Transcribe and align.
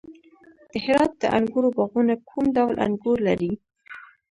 د 0.71 0.73
هرات 0.85 1.11
د 1.21 1.23
انګورو 1.37 1.69
باغونه 1.77 2.13
کوم 2.29 2.45
ډول 2.57 2.75
انګور 2.85 3.17
لري؟ 3.27 3.51